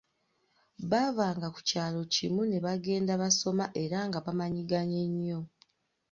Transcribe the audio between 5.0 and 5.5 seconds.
nnyo.